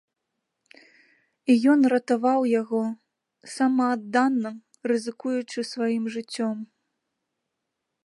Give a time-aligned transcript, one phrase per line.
[1.53, 2.81] І ён ратаваў яго,
[3.55, 4.49] самааддана
[4.93, 6.57] рызыкуючы сваім жыццём.